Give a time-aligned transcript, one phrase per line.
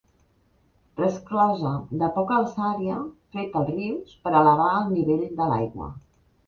[1.01, 1.73] Resclosa
[2.05, 2.99] de poca alçària
[3.37, 5.97] fet als rius per elevar el nivell de l'aigua.